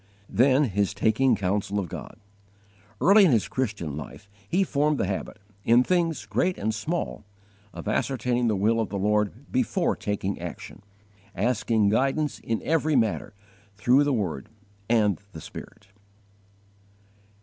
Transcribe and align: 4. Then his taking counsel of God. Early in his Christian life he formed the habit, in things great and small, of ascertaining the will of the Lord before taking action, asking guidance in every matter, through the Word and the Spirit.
4. 0.29 0.35
Then 0.37 0.63
his 0.63 0.95
taking 0.95 1.35
counsel 1.35 1.77
of 1.79 1.87
God. 1.87 2.17
Early 2.99 3.23
in 3.23 3.31
his 3.31 3.47
Christian 3.47 3.95
life 3.95 4.27
he 4.49 4.63
formed 4.63 4.97
the 4.97 5.05
habit, 5.05 5.37
in 5.63 5.83
things 5.83 6.25
great 6.25 6.57
and 6.57 6.73
small, 6.73 7.23
of 7.71 7.87
ascertaining 7.87 8.47
the 8.47 8.55
will 8.55 8.79
of 8.79 8.89
the 8.89 8.97
Lord 8.97 9.51
before 9.51 9.95
taking 9.95 10.39
action, 10.39 10.81
asking 11.35 11.89
guidance 11.89 12.39
in 12.39 12.63
every 12.63 12.95
matter, 12.95 13.35
through 13.75 14.03
the 14.03 14.11
Word 14.11 14.49
and 14.89 15.21
the 15.33 15.39
Spirit. 15.39 15.85